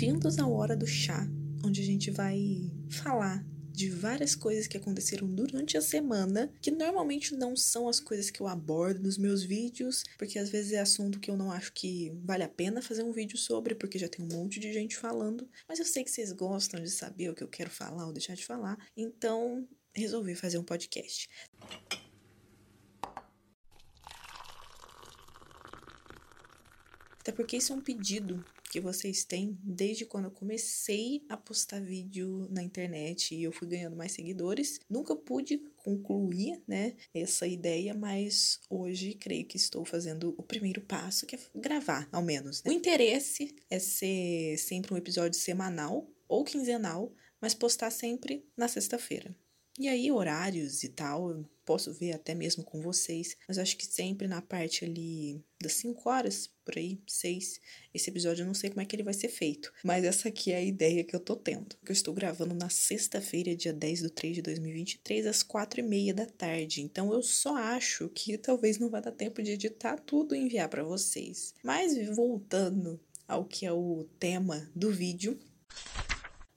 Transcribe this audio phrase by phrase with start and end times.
[0.00, 1.28] Bem-vindos à Hora do Chá,
[1.62, 7.36] onde a gente vai falar de várias coisas que aconteceram durante a semana, que normalmente
[7.36, 11.20] não são as coisas que eu abordo nos meus vídeos, porque às vezes é assunto
[11.20, 14.24] que eu não acho que vale a pena fazer um vídeo sobre, porque já tem
[14.24, 17.44] um monte de gente falando, mas eu sei que vocês gostam de saber o que
[17.44, 21.28] eu quero falar ou deixar de falar, então resolvi fazer um podcast.
[27.18, 31.80] Até porque isso é um pedido que vocês têm desde quando eu comecei a postar
[31.80, 34.78] vídeo na internet e eu fui ganhando mais seguidores.
[34.88, 41.26] Nunca pude concluir, né, essa ideia, mas hoje creio que estou fazendo o primeiro passo,
[41.26, 42.62] que é gravar, ao menos.
[42.62, 42.70] Né?
[42.70, 49.34] O interesse é ser sempre um episódio semanal ou quinzenal, mas postar sempre na sexta-feira.
[49.78, 54.28] E aí, horários e tal, posso ver até mesmo com vocês, mas acho que sempre
[54.28, 57.60] na parte ali das 5 horas, por aí, 6.
[57.92, 60.52] Esse episódio eu não sei como é que ele vai ser feito, mas essa aqui
[60.52, 61.74] é a ideia que eu tô tendo.
[61.84, 65.82] Que eu estou gravando na sexta-feira, dia 10 do 3 de 2023, às 4 e
[65.82, 66.80] meia da tarde.
[66.80, 70.68] Então eu só acho que talvez não vai dar tempo de editar tudo e enviar
[70.68, 71.54] para vocês.
[71.64, 75.36] Mas voltando ao que é o tema do vídeo,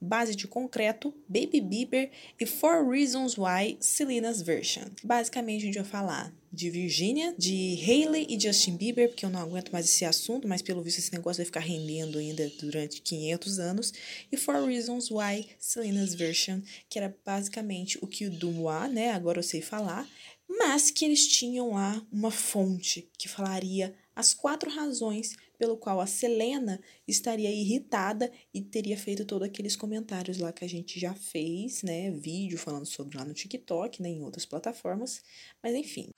[0.04, 4.84] Base de Concreto, Baby Bieber e Four Reasons Why Selena's Version.
[5.02, 9.40] Basicamente, a gente vai falar de Virginia, de Hailey e Justin Bieber, porque eu não
[9.40, 13.58] aguento mais esse assunto, mas pelo visto esse negócio vai ficar rendendo ainda durante 500
[13.58, 13.92] anos,
[14.30, 19.40] e Four Reasons Why Selena's Version, que era basicamente o que o Dumois, né, agora
[19.40, 20.08] eu sei falar,
[20.48, 26.06] mas que eles tinham lá uma fonte que falaria as quatro razões pelo qual a
[26.06, 31.82] Selena estaria irritada e teria feito todos aqueles comentários lá que a gente já fez,
[31.82, 32.10] né?
[32.10, 34.08] Vídeo falando sobre lá no TikTok, né?
[34.08, 35.22] Em outras plataformas.
[35.62, 36.08] Mas enfim.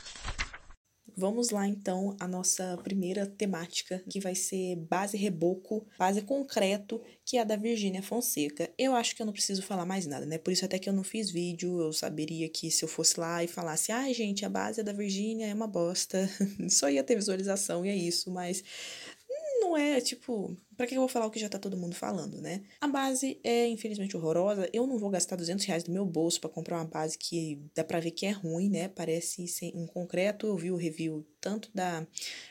[1.18, 7.38] Vamos lá então a nossa primeira temática, que vai ser base reboco, base concreto, que
[7.38, 8.68] é a da Virgínia Fonseca.
[8.76, 10.36] Eu acho que eu não preciso falar mais nada, né?
[10.36, 13.42] Por isso até que eu não fiz vídeo, eu saberia que se eu fosse lá
[13.42, 16.28] e falasse, ai ah, gente, a base da Virgínia é uma bosta,
[16.68, 18.62] só ia ter visualização e é isso, mas
[19.66, 22.40] não é, tipo, para que eu vou falar o que já tá todo mundo falando,
[22.40, 22.62] né?
[22.80, 24.68] A base é, infelizmente, horrorosa.
[24.72, 27.82] Eu não vou gastar 200 reais do meu bolso para comprar uma base que dá
[27.82, 28.88] pra ver que é ruim, né?
[28.88, 30.46] Parece ser um concreto.
[30.46, 32.06] Eu vi o review tanto da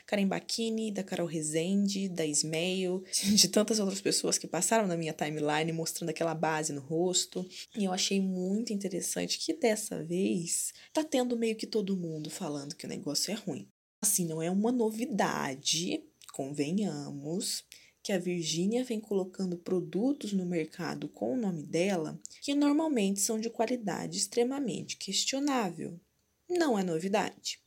[0.06, 3.02] Karen Bacchini, da Carol Rezende, da Ismail,
[3.34, 7.46] de tantas outras pessoas que passaram na minha timeline mostrando aquela base no rosto.
[7.76, 12.74] E eu achei muito interessante que dessa vez tá tendo meio que todo mundo falando
[12.74, 13.66] que o negócio é ruim.
[14.02, 16.02] Assim, não é uma novidade,
[16.36, 17.64] convenhamos
[18.02, 23.40] que a Virgínia vem colocando produtos no mercado com o nome dela que normalmente são
[23.40, 25.98] de qualidade extremamente questionável.
[26.46, 27.58] Não é novidade.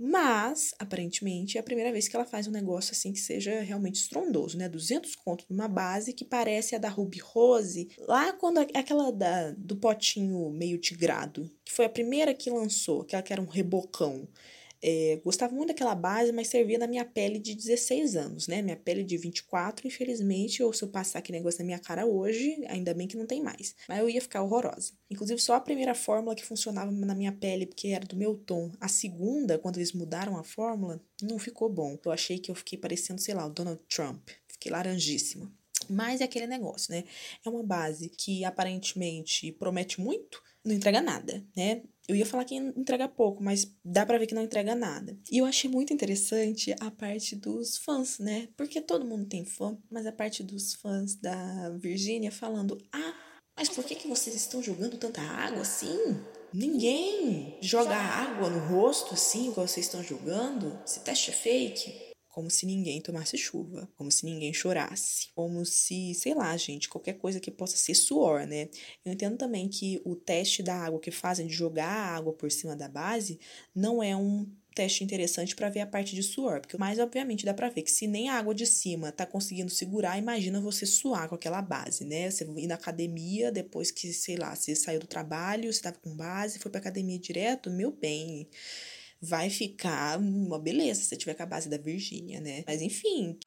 [0.00, 3.96] Mas, aparentemente, é a primeira vez que ela faz um negócio assim que seja realmente
[3.96, 4.68] estrondoso, né?
[4.68, 9.76] 200 conto numa base que parece a da Ruby Rose, lá quando aquela da, do
[9.76, 14.26] potinho meio tigrado, que foi a primeira que lançou, aquela que era um rebocão.
[14.82, 18.62] É, gostava muito daquela base, mas servia na minha pele de 16 anos, né?
[18.62, 22.64] Minha pele de 24, infelizmente, ou se eu passar aquele negócio na minha cara hoje,
[22.68, 23.74] ainda bem que não tem mais.
[23.88, 24.92] Mas eu ia ficar horrorosa.
[25.10, 28.70] Inclusive, só a primeira fórmula que funcionava na minha pele, porque era do meu tom.
[28.80, 31.98] A segunda, quando eles mudaram a fórmula, não ficou bom.
[32.04, 34.28] Eu achei que eu fiquei parecendo, sei lá, o Donald Trump.
[34.46, 35.52] Fiquei laranjíssima.
[35.88, 37.04] Mas é aquele negócio, né?
[37.44, 41.82] É uma base que aparentemente promete muito, não entrega nada, né?
[42.08, 45.14] Eu ia falar que entrega pouco, mas dá para ver que não entrega nada.
[45.30, 48.48] E eu achei muito interessante a parte dos fãs, né?
[48.56, 53.14] Porque todo mundo tem fã, mas a parte dos fãs da Virgínia falando: "Ah,
[53.54, 55.98] mas por que que vocês estão jogando tanta água assim?
[56.50, 60.78] Ninguém joga água no rosto assim igual vocês estão jogando.
[60.86, 62.07] Esse teste é fake."
[62.38, 67.14] Como se ninguém tomasse chuva, como se ninguém chorasse, como se, sei lá, gente, qualquer
[67.14, 68.68] coisa que possa ser suor, né?
[69.04, 72.48] Eu entendo também que o teste da água que fazem de jogar a água por
[72.52, 73.40] cima da base
[73.74, 77.52] não é um teste interessante para ver a parte de suor, porque mais obviamente dá
[77.52, 81.28] para ver que se nem a água de cima tá conseguindo segurar, imagina você suar
[81.28, 82.30] com aquela base, né?
[82.30, 86.14] Você ir na academia depois que, sei lá, você saiu do trabalho, você tava com
[86.14, 88.48] base, foi para academia direto, meu bem
[89.20, 92.64] vai ficar uma beleza se tiver com a base da Virgínia, né?
[92.66, 93.38] Mas enfim.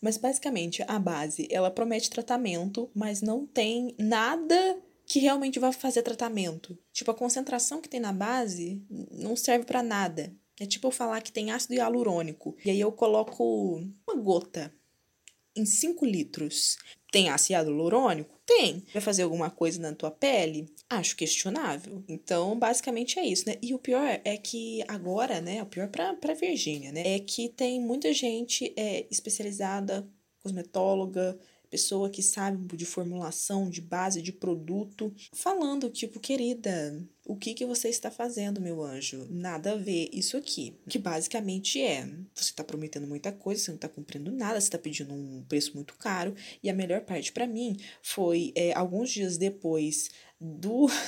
[0.00, 6.02] Mas basicamente a base, ela promete tratamento, mas não tem nada que realmente vai fazer
[6.02, 6.78] tratamento.
[6.92, 10.34] Tipo, a concentração que tem na base não serve para nada.
[10.58, 12.56] É tipo eu falar que tem ácido hialurônico.
[12.64, 13.76] E aí eu coloco
[14.06, 14.72] uma gota
[15.54, 16.78] em 5 litros.
[17.12, 18.40] Tem ácido hialurônico?
[18.46, 18.82] Tem.
[18.92, 20.74] Vai fazer alguma coisa na tua pele?
[20.88, 22.02] Acho questionável.
[22.08, 23.56] Então, basicamente é isso, né?
[23.62, 25.62] E o pior é que agora, né?
[25.62, 27.02] O pior pra, pra Virgínia, né?
[27.04, 30.08] É que tem muita gente é, especializada,
[30.42, 31.38] cosmetóloga,
[31.70, 37.64] pessoa que sabe de formulação, de base, de produto, falando tipo, querida, o que, que
[37.64, 39.26] você está fazendo, meu anjo?
[39.30, 40.76] Nada a ver isso aqui.
[40.88, 42.04] Que basicamente é:
[42.34, 45.74] você está prometendo muita coisa, você não está cumprindo nada, você está pedindo um preço
[45.74, 46.34] muito caro.
[46.62, 50.10] E a melhor parte para mim foi é, alguns dias depois
[50.40, 50.86] do.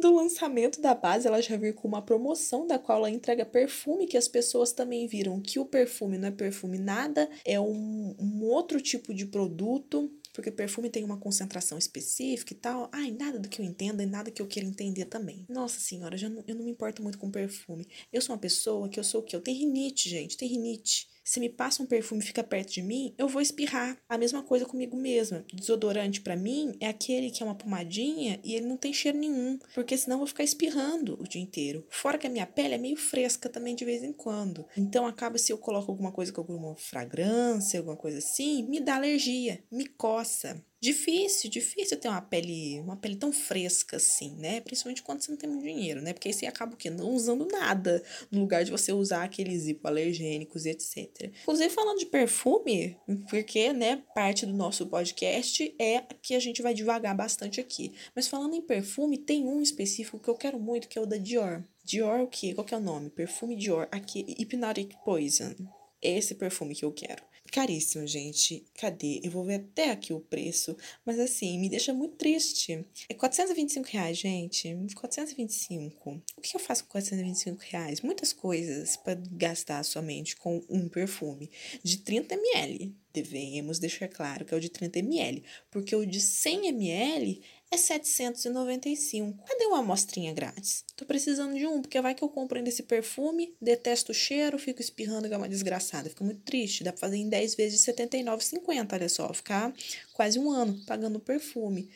[0.00, 4.08] do lançamento da base, ela já vir com uma promoção da qual ela entrega perfume,
[4.08, 8.42] que as pessoas também viram que o perfume não é perfume nada, é um, um
[8.42, 12.90] outro tipo de produto porque perfume tem uma concentração específica e tal.
[12.92, 15.46] Ai, nada do que eu entenda e nada que eu queira entender também.
[15.48, 17.86] Nossa senhora, já não, eu não me importo muito com perfume.
[18.12, 19.36] Eu sou uma pessoa que eu sou o quê?
[19.36, 21.08] Eu tenho rinite, gente, tem rinite.
[21.24, 23.96] Se me passa um perfume e fica perto de mim, eu vou espirrar.
[24.06, 25.42] A mesma coisa comigo mesma.
[25.52, 29.58] Desodorante para mim é aquele que é uma pomadinha e ele não tem cheiro nenhum,
[29.74, 31.86] porque senão eu vou ficar espirrando o dia inteiro.
[31.88, 34.66] Fora que a minha pele é meio fresca também de vez em quando.
[34.76, 38.96] Então acaba se eu coloco alguma coisa com alguma fragrância, alguma coisa assim, me dá
[38.96, 40.62] alergia, me coça.
[40.84, 44.60] Difícil, difícil ter uma pele, uma pele tão fresca assim, né?
[44.60, 46.12] Principalmente quando você não tem muito dinheiro, né?
[46.12, 46.90] Porque aí você acaba o quê?
[46.90, 51.32] Não usando nada no lugar de você usar aqueles hipoalergênicos e etc.
[51.40, 52.98] Inclusive, falando de perfume,
[53.30, 57.94] porque, né, parte do nosso podcast é que a gente vai devagar bastante aqui.
[58.14, 61.16] Mas falando em perfume, tem um específico que eu quero muito, que é o da
[61.16, 61.64] Dior.
[61.82, 62.52] Dior o quê?
[62.52, 63.08] Qual que é o nome?
[63.08, 63.88] Perfume Dior.
[63.90, 65.54] Aqui, Hypnotic Poison.
[66.02, 67.24] Esse perfume que eu quero.
[67.54, 68.64] Caríssimo, gente.
[68.74, 69.20] Cadê?
[69.22, 70.76] Eu vou ver até aqui o preço.
[71.06, 72.84] Mas assim, me deixa muito triste.
[73.08, 74.76] É 425 reais, gente.
[74.92, 76.20] 425.
[76.36, 78.00] O que eu faço com 425 reais?
[78.00, 81.48] Muitas coisas para gastar somente com um perfume
[81.80, 82.92] de 30 ml.
[83.12, 85.44] Devemos deixar claro que é o de 30 ml.
[85.70, 87.40] Porque o de 100 ml
[87.74, 89.44] é 795.
[89.44, 90.84] Cadê uma amostrinha grátis?
[90.96, 94.58] Tô precisando de um, porque vai que eu compro ainda esse perfume, detesto o cheiro,
[94.58, 96.08] fico espirrando que é uma desgraçada.
[96.08, 96.84] Fica muito triste.
[96.84, 99.32] Dá pra fazer em 10 vezes de 79,50, olha só.
[99.34, 99.74] Ficar
[100.12, 101.90] quase um ano pagando perfume.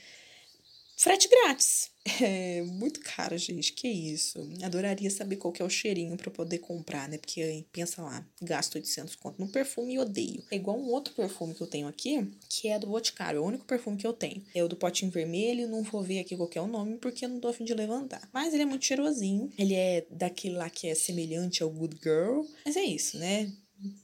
[0.98, 1.90] Frete grátis.
[2.20, 3.72] É muito caro, gente.
[3.72, 4.38] Que isso.
[4.64, 7.18] Adoraria saber qual que é o cheirinho para poder comprar, né?
[7.18, 10.42] Porque pensa lá, gasto 800 conto no perfume e odeio.
[10.50, 13.38] É igual um outro perfume que eu tenho aqui, que é do Boticário.
[13.38, 14.42] É o único perfume que eu tenho.
[14.54, 15.68] É o do potinho vermelho.
[15.68, 17.74] Não vou ver aqui qual que é o nome porque eu não tô afim de
[17.74, 18.28] levantar.
[18.32, 19.52] Mas ele é muito cheirosinho.
[19.56, 22.42] Ele é daquele lá que é semelhante ao Good Girl.
[22.64, 23.52] Mas é isso, né?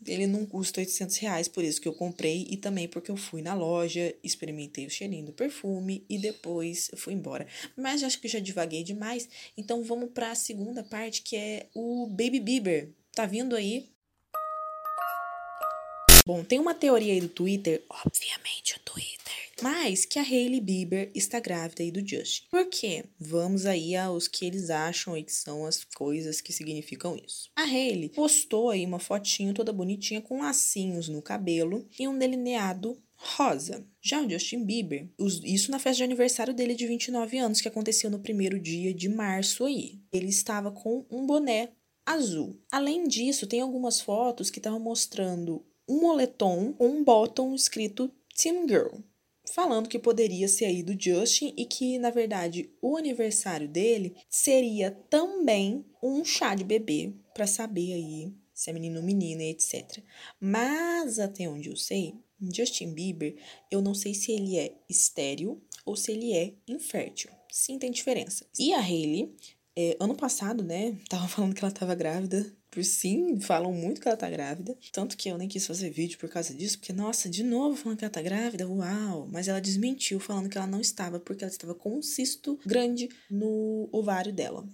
[0.07, 3.43] Ele não custa 800 reais, por isso que eu comprei e também porque eu fui
[3.43, 7.47] na loja, experimentei o cheirinho do perfume e depois fui embora.
[7.77, 12.07] Mas acho que já divaguei demais, então vamos para a segunda parte que é o
[12.07, 12.91] Baby Bieber.
[13.13, 13.89] Tá vindo aí?
[16.27, 21.11] Bom, tem uma teoria aí do Twitter, obviamente o Twitter mas que a Hailey Bieber
[21.15, 22.45] está grávida aí do Justin.
[22.51, 23.07] Por quê?
[23.19, 27.49] Vamos aí aos que eles acham aí que são as coisas que significam isso.
[27.57, 33.03] A Hailey postou aí uma fotinho toda bonitinha com lacinhos no cabelo e um delineado
[33.15, 33.89] rosa.
[34.03, 38.11] Já o Justin Bieber, isso na festa de aniversário dele de 29 anos, que aconteceu
[38.11, 39.99] no primeiro dia de março aí.
[40.13, 41.71] Ele estava com um boné
[42.05, 42.61] azul.
[42.71, 48.69] Além disso, tem algumas fotos que estavam mostrando um moletom com um bottom escrito Team
[48.69, 49.01] Girl
[49.53, 54.91] falando que poderia ser aí do Justin e que, na verdade, o aniversário dele seria
[54.91, 59.99] também um chá de bebê para saber aí se é menino ou menina, etc.
[60.41, 63.37] Mas até onde eu sei, Justin Bieber,
[63.71, 67.31] eu não sei se ele é estéreo ou se ele é infértil.
[67.51, 68.47] Sim, tem diferença.
[68.59, 69.35] E a Hailey,
[69.77, 74.09] é, ano passado, né, tava falando que ela tava grávida por sim, falam muito que
[74.09, 74.77] ela tá grávida.
[74.91, 77.99] Tanto que eu nem quis fazer vídeo por causa disso, porque, nossa, de novo falando
[77.99, 79.29] que ela tá grávida, uau!
[79.31, 83.09] Mas ela desmentiu falando que ela não estava, porque ela estava com um cisto grande
[83.31, 84.69] no ovário dela.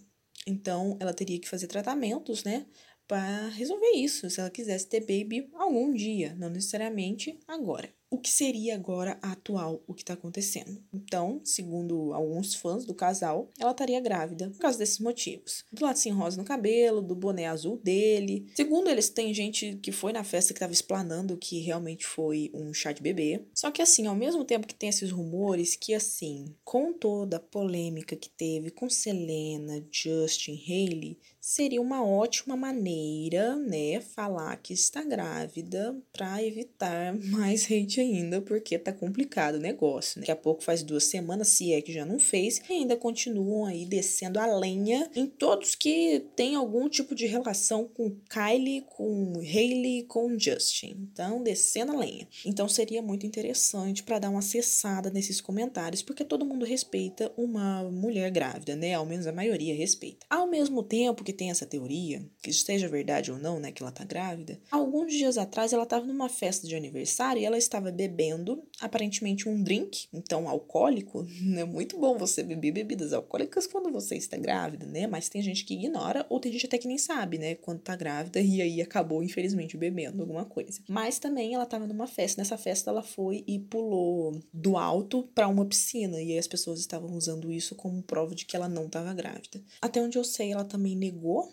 [0.47, 2.67] Então, ela teria que fazer tratamentos, né?
[3.07, 8.31] Para resolver isso, se ela quisesse ter baby algum dia, não necessariamente agora o que
[8.31, 10.83] seria agora a atual, o que está acontecendo.
[10.93, 15.65] Então, segundo alguns fãs do casal, ela estaria grávida por causa desses motivos.
[15.73, 18.51] Do lacinho rosa no cabelo, do boné azul dele.
[18.55, 22.75] Segundo eles, tem gente que foi na festa que estava explanando que realmente foi um
[22.75, 23.45] chá de bebê.
[23.55, 27.41] Só que assim, ao mesmo tempo que tem esses rumores que assim, com toda a
[27.41, 35.03] polêmica que teve com Selena, Justin, Hailey, seria uma ótima maneira, né, falar que está
[35.03, 40.21] grávida para evitar mais hate ainda, porque tá complicado o negócio, né?
[40.21, 43.65] Daqui a pouco faz duas semanas, se é que já não fez, e ainda continuam
[43.65, 49.39] aí descendo a lenha em todos que têm algum tipo de relação com Kylie, com
[49.39, 51.09] Hailey, com Justin.
[51.13, 52.29] Então, descendo a lenha.
[52.45, 57.83] Então, seria muito interessante para dar uma cessada nesses comentários, porque todo mundo respeita uma
[57.85, 58.95] mulher grávida, né?
[58.95, 60.27] Ao menos a maioria respeita.
[60.29, 63.93] Ao mesmo tempo que tem essa teoria, que esteja verdade ou não, né, que ela
[63.93, 68.63] tá grávida, alguns dias atrás ela estava numa festa de aniversário e ela estava bebendo,
[68.81, 71.27] aparentemente um drink, então alcoólico.
[71.61, 75.07] É muito bom você beber bebidas alcoólicas quando você está grávida, né?
[75.07, 77.55] Mas tem gente que ignora, ou tem gente até que nem sabe, né?
[77.57, 80.81] Quando tá grávida e aí acabou, infelizmente, bebendo alguma coisa.
[80.89, 82.41] Mas também ela estava numa festa.
[82.41, 86.21] Nessa festa ela foi e pulou do alto para uma piscina.
[86.23, 89.63] E aí as pessoas estavam usando isso como prova de que ela não estava grávida.
[89.83, 90.97] Até onde eu sei, ela também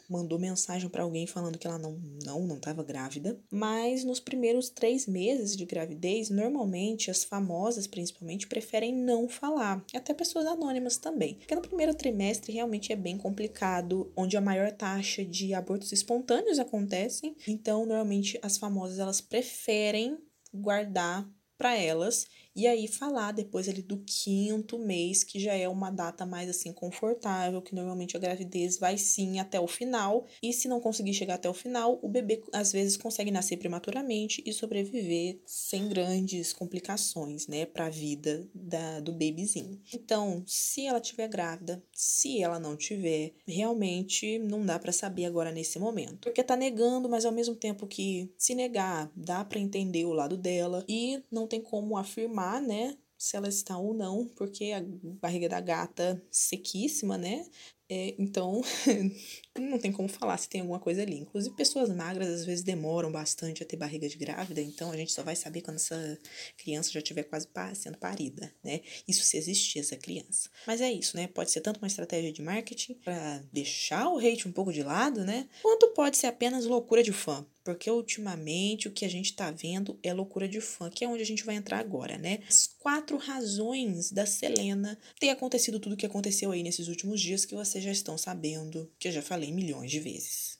[0.09, 3.39] mandou mensagem para alguém falando que ela não não não estava grávida.
[3.51, 9.83] Mas nos primeiros três meses de gravidez, normalmente as famosas, principalmente, preferem não falar.
[9.93, 11.36] Até pessoas anônimas também.
[11.36, 16.59] Porque no primeiro trimestre realmente é bem complicado, onde a maior taxa de abortos espontâneos
[16.59, 17.36] acontecem.
[17.47, 20.17] Então, normalmente as famosas elas preferem
[20.53, 22.27] guardar para elas
[22.58, 26.74] e aí falar depois ali do quinto mês, que já é uma data mais assim
[26.74, 30.26] confortável, que normalmente a gravidez vai sim até o final.
[30.42, 34.42] E se não conseguir chegar até o final, o bebê às vezes consegue nascer prematuramente
[34.44, 39.80] e sobreviver sem grandes complicações, né, para a vida da, do bebezinho.
[39.94, 45.52] Então, se ela tiver grávida, se ela não tiver, realmente não dá para saber agora
[45.52, 46.22] nesse momento.
[46.22, 50.36] Porque tá negando, mas ao mesmo tempo que se negar, dá para entender o lado
[50.36, 52.98] dela e não tem como afirmar né?
[53.18, 54.82] Se ela está ou não, porque a
[55.20, 57.46] barriga da gata sequíssima, né?
[57.89, 58.62] É, então,
[59.62, 61.20] não tem como falar se tem alguma coisa ali.
[61.20, 65.12] Inclusive, pessoas magras às vezes demoram bastante a ter barriga de grávida, então a gente
[65.12, 66.18] só vai saber quando essa
[66.58, 68.82] criança já estiver quase sendo parida, né?
[69.08, 70.50] Isso se existir essa criança.
[70.66, 71.28] Mas é isso, né?
[71.28, 75.24] Pode ser tanto uma estratégia de marketing para deixar o hate um pouco de lado,
[75.24, 75.48] né?
[75.62, 77.46] Quanto pode ser apenas loucura de fã.
[77.68, 81.22] Porque ultimamente o que a gente tá vendo é loucura de fã, que é onde
[81.22, 82.40] a gente vai entrar agora, né?
[82.48, 87.44] As quatro razões da Selena ter acontecido tudo o que aconteceu aí nesses últimos dias
[87.44, 90.60] que vocês já estão sabendo, que eu já falei milhões de vezes.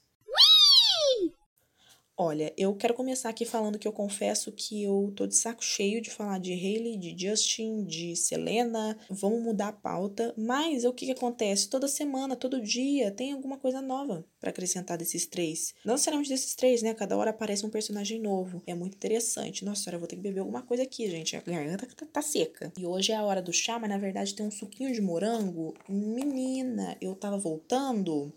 [2.20, 6.02] Olha, eu quero começar aqui falando que eu confesso que eu tô de saco cheio
[6.02, 8.98] de falar de Hailey, de Justin, de Selena.
[9.08, 10.34] Vamos mudar a pauta.
[10.36, 11.70] Mas o que, que acontece?
[11.70, 15.76] Toda semana, todo dia, tem alguma coisa nova para acrescentar desses três.
[15.86, 16.96] Não necessariamente desses três, né?
[16.96, 18.64] Cada hora aparece um personagem novo.
[18.66, 19.64] É muito interessante.
[19.64, 21.36] Nossa senhora, eu vou ter que beber alguma coisa aqui, gente.
[21.36, 22.74] A garganta tá, tá seca.
[22.80, 25.76] E hoje é a hora do chá, mas na verdade tem um suquinho de morango.
[25.88, 28.34] Menina, eu tava voltando,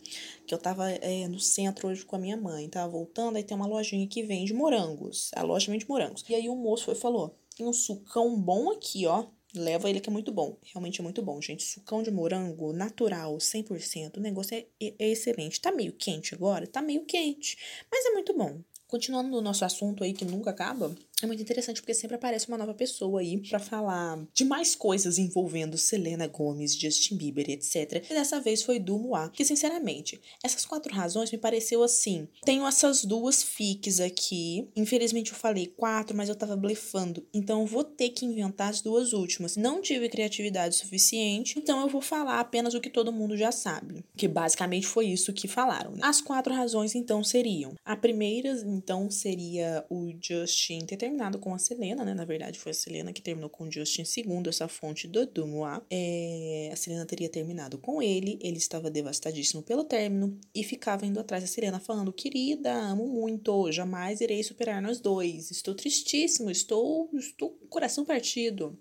[0.46, 2.68] que eu tava é, no centro hoje com a minha mãe.
[2.68, 5.30] Tava voltando, aí tem uma lojinha que vende morangos.
[5.34, 6.24] A loja vende morangos.
[6.28, 9.26] E aí o moço foi falou: tem um sucão bom aqui, ó.
[9.54, 10.56] Leva ele que é muito bom.
[10.62, 11.64] Realmente é muito bom, gente.
[11.64, 14.16] Sucão de morango natural, 100%.
[14.16, 15.60] O negócio é, é excelente.
[15.60, 16.66] Tá meio quente agora?
[16.66, 17.58] Tá meio quente.
[17.90, 18.60] Mas é muito bom.
[18.86, 22.58] Continuando no nosso assunto aí que nunca acaba, é muito interessante porque sempre aparece uma
[22.58, 28.04] nova pessoa aí para falar de mais coisas envolvendo Selena Gomez, Justin Bieber, etc.
[28.08, 32.28] E dessa vez foi do Moá, que sinceramente, essas quatro razões me pareceu assim.
[32.44, 34.68] Tenho essas duas fics aqui.
[34.76, 37.26] Infelizmente eu falei quatro, mas eu tava blefando.
[37.32, 39.56] Então eu vou ter que inventar as duas últimas.
[39.56, 44.04] Não tive criatividade suficiente, então eu vou falar apenas o que todo mundo já sabe.
[44.16, 45.94] Que basicamente foi isso que falaram.
[46.00, 51.58] As quatro razões então seriam: a primeira, então, seria o Justin ter terminado com a
[51.58, 52.14] Selena, né?
[52.14, 55.80] Na verdade, foi a Selena que terminou com o Justin, segundo essa fonte do Dumois.
[55.90, 61.18] É, a Selena teria terminado com ele, ele estava devastadíssimo pelo término e ficava indo
[61.18, 65.50] atrás da Selena falando: Querida, amo muito, jamais irei superar nós dois.
[65.50, 68.78] Estou tristíssimo, estou, estou com o coração partido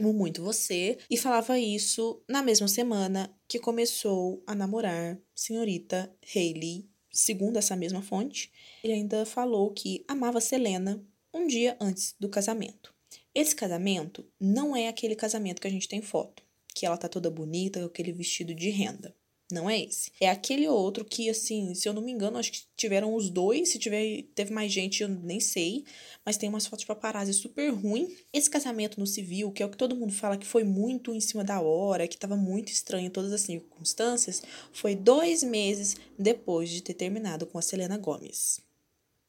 [0.00, 6.88] amo muito você, e falava isso na mesma semana que começou a namorar senhorita Hailey,
[7.10, 8.52] segundo essa mesma fonte.
[8.84, 12.94] Ele ainda falou que amava Selena um dia antes do casamento.
[13.34, 16.42] Esse casamento não é aquele casamento que a gente tem foto,
[16.74, 19.14] que ela tá toda bonita com aquele vestido de renda.
[19.50, 20.12] Não é esse.
[20.20, 23.70] É aquele outro que, assim, se eu não me engano, acho que tiveram os dois.
[23.70, 25.86] Se tiver, teve mais gente, eu nem sei.
[26.24, 28.14] Mas tem umas fotos de paparazzi super ruim.
[28.30, 31.20] Esse casamento no civil, que é o que todo mundo fala que foi muito em
[31.20, 36.68] cima da hora, que tava muito estranho em todas as circunstâncias, foi dois meses depois
[36.68, 38.60] de ter terminado com a Selena Gomes.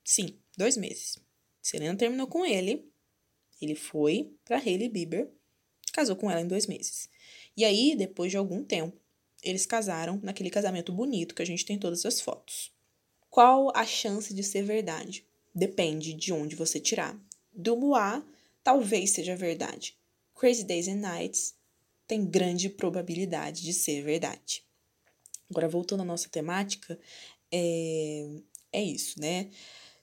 [0.03, 1.17] Sim, dois meses.
[1.61, 2.89] Selena terminou com ele.
[3.61, 5.29] Ele foi para Hailey Bieber,
[5.91, 7.09] casou com ela em dois meses.
[7.55, 8.97] E aí, depois de algum tempo,
[9.43, 12.71] eles casaram naquele casamento bonito que a gente tem todas as fotos.
[13.29, 15.25] Qual a chance de ser verdade?
[15.53, 17.19] Depende de onde você tirar.
[17.51, 18.25] Do Moá,
[18.63, 19.97] talvez seja verdade.
[20.35, 21.55] Crazy Days and Nights
[22.07, 24.63] tem grande probabilidade de ser verdade.
[25.49, 26.99] Agora, voltando à nossa temática,
[27.51, 28.27] é,
[28.71, 29.49] é isso, né?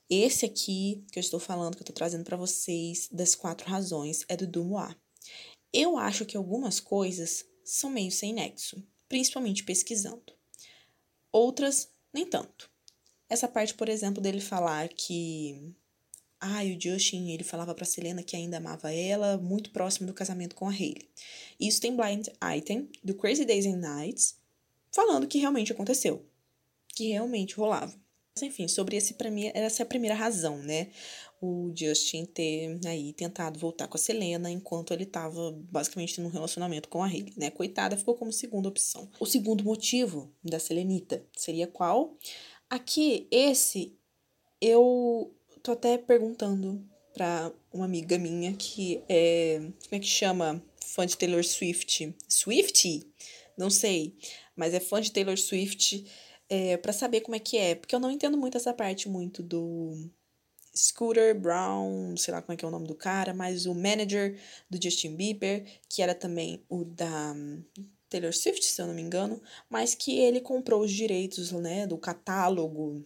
[0.08, 4.24] Esse aqui que eu estou falando, que eu estou trazendo para vocês, das quatro razões,
[4.28, 4.94] é do Dumois.
[5.72, 10.32] Eu acho que algumas coisas são meio sem nexo, principalmente pesquisando.
[11.32, 12.70] Outras, nem tanto.
[13.28, 15.74] Essa parte, por exemplo, dele falar que
[16.40, 20.54] ah, o Justin, ele falava pra Selena que ainda amava ela, muito próximo do casamento
[20.54, 21.10] com a Hailey.
[21.58, 24.36] Isso tem blind item do Crazy Days and Nights,
[24.92, 26.24] falando que realmente aconteceu,
[26.88, 28.05] que realmente rolava.
[28.42, 30.88] Enfim, sobre esse para mim essa é a primeira razão, né?
[31.40, 36.88] O Justin ter aí tentado voltar com a Selena enquanto ele estava basicamente num relacionamento
[36.88, 37.50] com a Hailey, né?
[37.50, 39.10] Coitada, ficou como segunda opção.
[39.18, 42.16] O segundo motivo da Selenita seria qual?
[42.68, 43.96] Aqui esse
[44.60, 50.62] eu tô até perguntando pra uma amiga minha que é, como é que chama?
[50.84, 52.14] Fã de Taylor Swift.
[52.28, 53.06] Swift?
[53.56, 54.16] Não sei
[54.56, 56.04] mas é fã de Taylor Swift,
[56.48, 59.42] é, para saber como é que é, porque eu não entendo muito essa parte muito
[59.42, 60.10] do
[60.76, 64.38] Scooter Brown, sei lá como é que é o nome do cara, mas o manager
[64.68, 67.34] do Justin Bieber, que era também o da
[68.08, 71.98] Taylor Swift, se eu não me engano, mas que ele comprou os direitos, né, do
[71.98, 73.04] catálogo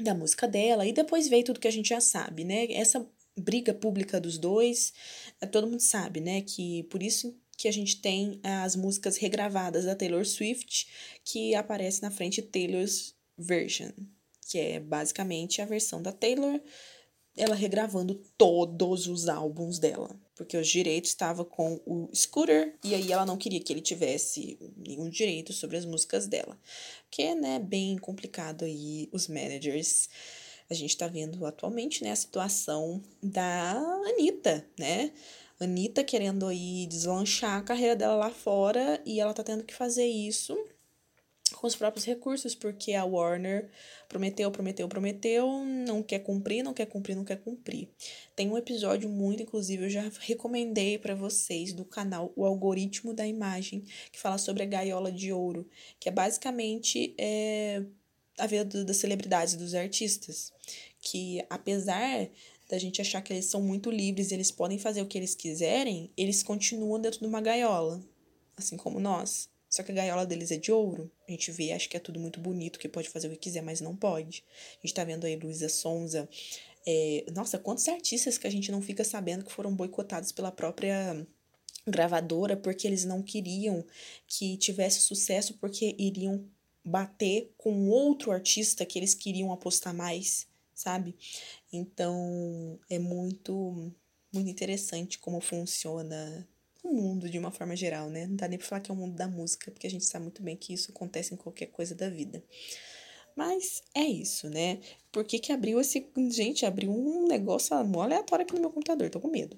[0.00, 2.70] da música dela, e depois veio tudo que a gente já sabe, né?
[2.72, 3.04] Essa
[3.36, 4.92] briga pública dos dois,
[5.40, 9.84] é, todo mundo sabe, né, que por isso que a gente tem as músicas regravadas
[9.84, 10.88] da Taylor Swift,
[11.24, 13.90] que aparece na frente Taylor's Version,
[14.48, 16.60] que é basicamente a versão da Taylor,
[17.36, 23.10] ela regravando todos os álbuns dela, porque os direitos estavam com o Scooter e aí
[23.10, 26.56] ela não queria que ele tivesse nenhum direito sobre as músicas dela,
[27.10, 30.08] que é né, bem complicado aí os managers.
[30.70, 33.72] A gente tá vendo atualmente, né, a situação da
[34.06, 35.12] Anitta, né?
[35.60, 40.06] Anitta querendo aí deslanchar a carreira dela lá fora e ela tá tendo que fazer
[40.06, 40.56] isso
[41.54, 43.68] com os próprios recursos, porque a Warner
[44.08, 47.88] prometeu, prometeu, prometeu, não quer cumprir, não quer cumprir, não quer cumprir.
[48.36, 53.26] Tem um episódio muito, inclusive, eu já recomendei para vocês do canal O Algoritmo da
[53.26, 57.82] Imagem, que fala sobre a gaiola de ouro, que é basicamente é,
[58.38, 60.52] a vida das celebridades, dos artistas,
[61.00, 62.28] que apesar
[62.68, 66.10] da gente achar que eles são muito livres, eles podem fazer o que eles quiserem,
[66.16, 68.02] eles continuam dentro de uma gaiola,
[68.56, 69.48] assim como nós.
[69.70, 71.10] Só que a gaiola deles é de ouro.
[71.26, 73.62] A gente vê, acho que é tudo muito bonito, que pode fazer o que quiser,
[73.62, 74.44] mas não pode.
[74.82, 76.28] A gente tá vendo aí Luísa Sonza.
[76.86, 81.26] É, nossa, quantos artistas que a gente não fica sabendo que foram boicotados pela própria
[81.86, 83.84] gravadora porque eles não queriam
[84.26, 86.44] que tivesse sucesso porque iriam
[86.84, 90.47] bater com outro artista que eles queriam apostar mais,
[90.78, 91.16] sabe?
[91.72, 93.92] Então, é muito
[94.32, 96.46] muito interessante como funciona
[96.84, 98.26] o mundo de uma forma geral, né?
[98.26, 100.24] Não dá nem pra falar que é o mundo da música, porque a gente sabe
[100.24, 102.44] muito bem que isso acontece em qualquer coisa da vida.
[103.38, 104.80] Mas é isso, né?
[105.12, 106.04] Por que, que abriu esse.
[106.28, 109.56] Gente, abriu um negócio aleatório aqui no meu computador, tô com medo.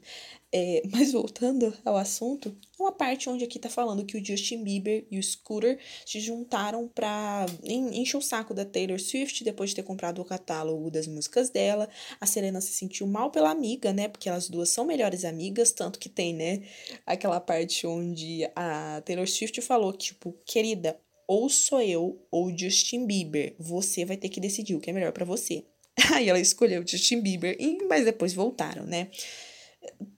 [0.52, 5.06] É, mas voltando ao assunto, uma parte onde aqui tá falando que o Justin Bieber
[5.10, 9.82] e o Scooter se juntaram pra encher o saco da Taylor Swift depois de ter
[9.82, 11.88] comprado o catálogo das músicas dela.
[12.20, 14.08] A Serena se sentiu mal pela amiga, né?
[14.08, 16.62] Porque elas duas são melhores amigas, tanto que tem, né?
[17.06, 23.54] Aquela parte onde a Taylor Swift falou, tipo, querida, ou sou eu ou Justin Bieber.
[23.56, 25.64] Você vai ter que decidir o que é melhor para você.
[26.12, 27.56] Aí ela escolheu Justin Bieber,
[27.88, 29.08] mas depois voltaram, né?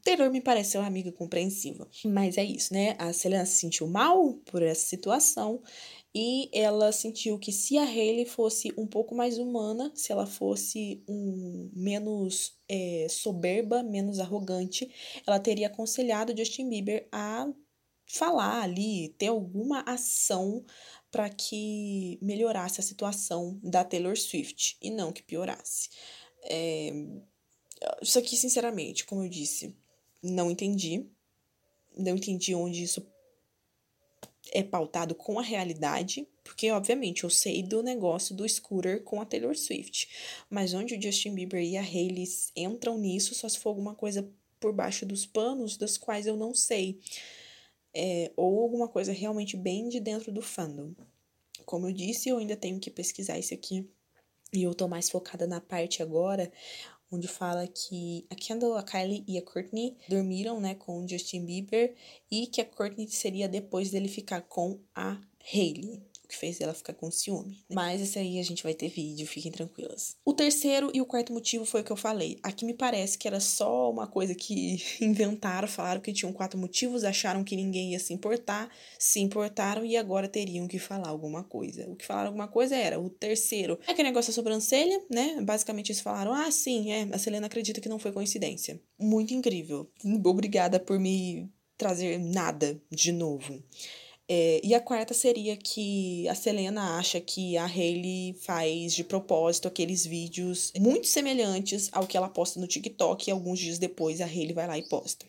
[0.03, 1.87] Taylor me pareceu uma amiga compreensiva.
[2.07, 2.96] Mas é isso, né?
[2.98, 5.62] A Selena se sentiu mal por essa situação
[6.14, 11.05] e ela sentiu que se a Hailey fosse um pouco mais humana, se ela fosse
[11.07, 14.90] um menos é, soberba, menos arrogante,
[15.27, 17.53] ela teria aconselhado Justin Bieber a
[18.12, 20.64] falar ali, ter alguma ação
[21.12, 25.90] para que melhorasse a situação da Taylor Swift e não que piorasse.
[26.42, 26.90] É,
[28.01, 29.77] isso aqui, sinceramente, como eu disse,
[30.22, 31.07] não entendi.
[31.94, 33.07] Não entendi onde isso
[34.51, 39.27] é pautado com a realidade, porque obviamente eu sei do negócio do scooter com a
[39.27, 40.09] Taylor Swift,
[40.48, 44.29] mas onde o Justin Bieber e a Hailey entram nisso só se for alguma coisa
[44.59, 46.98] por baixo dos panos, das quais eu não sei
[47.94, 50.94] é, ou alguma coisa realmente bem de dentro do fandom.
[51.64, 53.88] Como eu disse, eu ainda tenho que pesquisar isso aqui.
[54.52, 56.50] E eu tô mais focada na parte agora
[57.12, 61.44] onde fala que a Kendall, a Kylie e a Courtney dormiram, né, com o Justin
[61.44, 61.94] Bieber
[62.31, 65.20] e que a Courtney seria depois dele ficar com a
[65.52, 67.62] Hailey que fez ela ficar com ciúme.
[67.70, 70.16] Mas esse aí a gente vai ter vídeo, fiquem tranquilas.
[70.24, 72.38] O terceiro e o quarto motivo foi o que eu falei.
[72.42, 77.04] Aqui me parece que era só uma coisa que inventaram, falaram que tinham quatro motivos,
[77.04, 81.86] acharam que ninguém ia se importar, se importaram e agora teriam que falar alguma coisa.
[81.90, 83.78] O que falaram alguma coisa era o terceiro.
[83.86, 85.38] É aquele negócio da sobrancelha, né?
[85.42, 88.80] Basicamente eles falaram: ah, sim, é, a Selena acredita que não foi coincidência.
[88.98, 89.90] Muito incrível.
[90.24, 93.62] Obrigada por me trazer nada de novo.
[94.28, 99.68] É, e a quarta seria que a Selena acha que a Hailey faz de propósito
[99.68, 104.26] aqueles vídeos muito semelhantes ao que ela posta no TikTok e alguns dias depois a
[104.26, 105.26] Hailey vai lá e posta.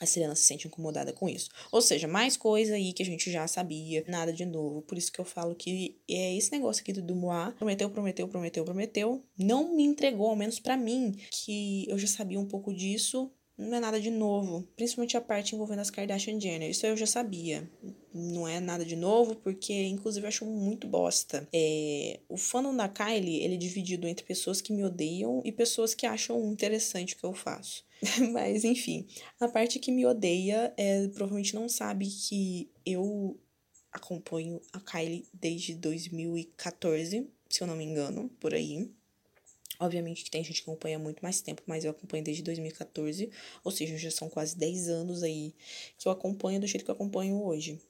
[0.00, 1.50] A Selena se sente incomodada com isso.
[1.72, 4.82] Ou seja, mais coisa aí que a gente já sabia, nada de novo.
[4.82, 7.52] Por isso que eu falo que é esse negócio aqui do Dumois.
[7.54, 9.24] Prometeu, prometeu, prometeu, prometeu.
[9.36, 13.76] Não me entregou, ao menos para mim, que eu já sabia um pouco disso, não
[13.76, 16.70] é nada de novo, principalmente a parte envolvendo as Kardashian Jenner.
[16.70, 17.68] Isso eu já sabia.
[18.14, 21.48] Não é nada de novo, porque inclusive eu acho muito bosta.
[21.52, 25.92] É, o fandom da Kylie, ele é dividido entre pessoas que me odeiam e pessoas
[25.92, 27.84] que acham interessante o que eu faço.
[28.32, 29.08] Mas enfim,
[29.40, 33.40] a parte que me odeia é provavelmente não sabe que eu
[33.90, 38.88] acompanho a Kylie desde 2014, se eu não me engano, por aí.
[39.80, 43.30] Obviamente que tem gente que acompanha muito mais tempo, mas eu acompanho desde 2014,
[43.62, 45.54] ou seja, já são quase 10 anos aí
[45.96, 47.80] que eu acompanho do jeito que eu acompanho hoje.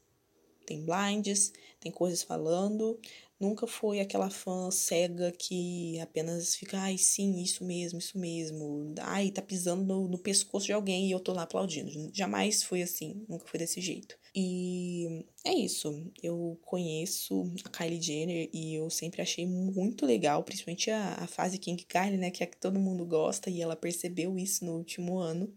[0.67, 3.01] Tem blinds, tem coisas falando,
[3.41, 8.95] nunca foi aquela fã cega que apenas fica, ai, sim, isso mesmo, isso mesmo.
[9.01, 12.11] Ai, tá pisando no, no pescoço de alguém e eu tô lá aplaudindo.
[12.13, 14.19] Jamais foi assim, nunca foi desse jeito.
[14.35, 16.11] E é isso.
[16.23, 21.59] Eu conheço a Kylie Jenner e eu sempre achei muito legal, principalmente a, a fase
[21.59, 25.19] King Kylie, né, que é que todo mundo gosta e ela percebeu isso no último
[25.19, 25.53] ano.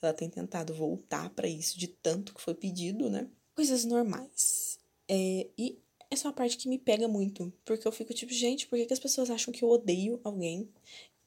[0.00, 3.28] Ela tem tentado voltar para isso de tanto que foi pedido, né?
[3.54, 4.78] Coisas normais.
[5.08, 8.66] É, e essa é uma parte que me pega muito, porque eu fico tipo, gente,
[8.66, 10.68] por que, que as pessoas acham que eu odeio alguém?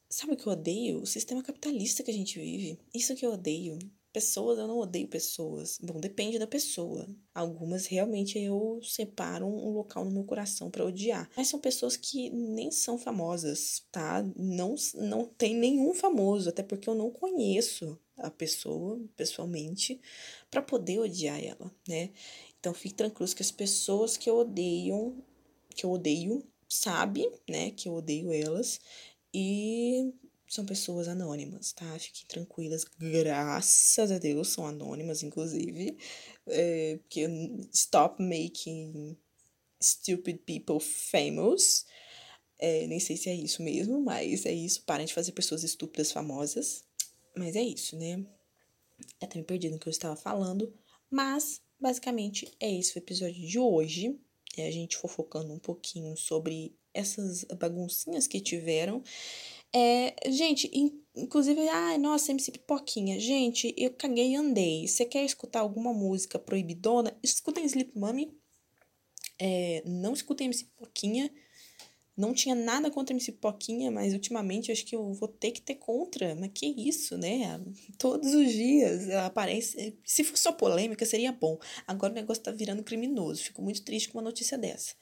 [0.08, 1.02] Sabe o que eu odeio?
[1.02, 2.78] O sistema capitalista que a gente vive.
[2.94, 3.78] Isso que eu odeio.
[4.10, 5.78] Pessoas, eu não odeio pessoas.
[5.82, 7.06] Bom, depende da pessoa.
[7.34, 11.28] Algumas realmente eu separo um local no meu coração para odiar.
[11.36, 14.24] Mas são pessoas que nem são famosas, tá?
[14.34, 20.00] Não, não tem nenhum famoso, até porque eu não conheço a pessoa pessoalmente
[20.50, 22.10] para poder odiar ela, né?
[22.60, 25.24] Então fique tranquilo que as pessoas que eu odeio,
[25.74, 28.80] que eu odeio, sabe, né, que eu odeio elas
[29.32, 30.12] e
[30.48, 31.98] são pessoas anônimas, tá?
[31.98, 35.96] Fiquem tranquilas, graças a Deus são anônimas, inclusive,
[36.46, 37.26] é, porque
[37.72, 39.16] stop making
[39.80, 41.86] stupid people famous.
[42.58, 44.82] É, nem sei se é isso mesmo, mas é isso.
[44.84, 46.84] Parem de fazer pessoas estúpidas famosas.
[47.36, 48.24] Mas é isso, né?
[49.20, 50.74] Até me perdi no que eu estava falando.
[51.08, 54.18] Mas Basicamente, é esse o episódio de hoje.
[54.56, 59.02] É a gente fofocando um pouquinho sobre essas baguncinhas que tiveram.
[59.72, 60.70] É, gente,
[61.14, 63.20] inclusive, ai, ah, nossa, MC Pipoquinha.
[63.20, 64.88] Gente, eu caguei e andei.
[64.88, 67.16] Você quer escutar alguma música proibidona?
[67.22, 68.36] Escutem Sleep Mommy.
[69.38, 71.30] É, não escutem MC Pipoquinha.
[72.18, 75.62] Não tinha nada contra MC Pipoquinha, mas ultimamente eu acho que eu vou ter que
[75.62, 76.34] ter contra.
[76.34, 77.60] Mas que isso, né?
[77.96, 79.96] Todos os dias aparece.
[80.04, 81.56] Se fosse só polêmica, seria bom.
[81.86, 83.44] Agora o negócio tá virando criminoso.
[83.44, 84.96] Fico muito triste com uma notícia dessa.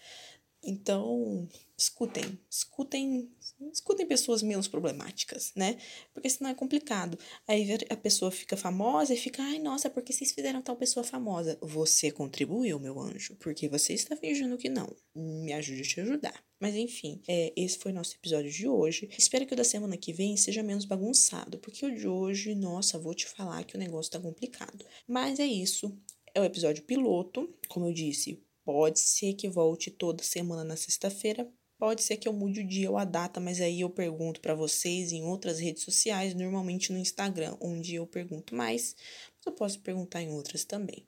[0.67, 1.49] Então,
[1.79, 3.31] escutem, escutem,
[3.73, 5.79] escutem pessoas menos problemáticas, né?
[6.13, 7.17] Porque senão é complicado.
[7.47, 11.57] Aí a pessoa fica famosa e fica, ai, nossa, porque vocês fizeram tal pessoa famosa?
[11.63, 14.93] Você contribuiu, meu anjo, porque você está fingindo que não.
[15.15, 16.45] Me ajude a te ajudar.
[16.59, 19.09] Mas enfim, é, esse foi nosso episódio de hoje.
[19.17, 22.99] Espero que o da semana que vem seja menos bagunçado, porque o de hoje, nossa,
[22.99, 24.85] vou te falar que o negócio tá complicado.
[25.07, 25.97] Mas é isso.
[26.35, 31.49] É o episódio piloto, como eu disse, Pode ser que volte toda semana na sexta-feira,
[31.79, 34.57] pode ser que eu mude o dia ou a data, mas aí eu pergunto para
[34.57, 38.97] vocês em outras redes sociais, normalmente no Instagram, onde eu pergunto mais,
[39.37, 41.07] mas eu posso perguntar em outras também.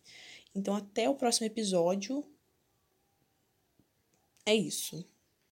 [0.55, 2.25] Então, até o próximo episódio.
[4.47, 5.05] É isso.